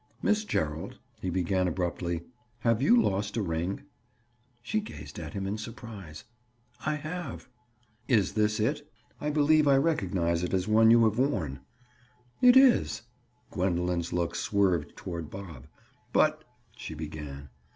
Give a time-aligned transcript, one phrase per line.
[0.23, 2.23] "Miss Gerald," he began abruptly,
[2.61, 3.83] "have you lost a ring?"
[4.63, 6.23] She gazed at him in surprise.
[6.83, 7.47] "I have."
[8.07, 8.91] "Is this it?
[9.19, 11.59] I believe I recognize it as one you have worn."
[12.41, 13.03] "It is."
[13.51, 15.67] Gwendoline's look swerved toward Bob.
[16.11, 16.45] "But—"
[16.75, 17.49] she began.